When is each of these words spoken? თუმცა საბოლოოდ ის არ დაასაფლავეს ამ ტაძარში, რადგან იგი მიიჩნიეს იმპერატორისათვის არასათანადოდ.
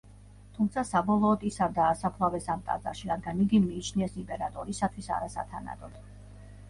თუმცა 0.53 0.83
საბოლოოდ 0.91 1.43
ის 1.49 1.59
არ 1.65 1.75
დაასაფლავეს 1.75 2.49
ამ 2.53 2.63
ტაძარში, 2.69 3.11
რადგან 3.13 3.45
იგი 3.47 3.61
მიიჩნიეს 3.67 4.17
იმპერატორისათვის 4.25 5.11
არასათანადოდ. 5.19 6.01